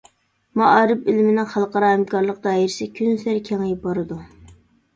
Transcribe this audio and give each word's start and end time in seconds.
مائارىپ 0.61 1.05
ئىلمىنىڭ 1.13 1.49
خەلقئارا 1.51 1.91
ھەمكارلىق 1.93 2.41
دائىرىسى 2.49 2.89
كۈنسېرى 2.99 3.47
كېڭىيىپ 3.53 3.87
بارىدۇ. 3.87 4.21